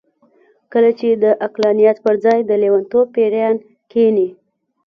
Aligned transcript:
کله 0.73 0.91
چې 0.99 1.07
د 1.23 1.25
عقلانيت 1.45 1.97
پر 2.05 2.15
ځای 2.25 2.39
د 2.49 2.51
لېونتوب 2.61 3.05
پېريان 3.15 3.55
کېني. 3.91 4.27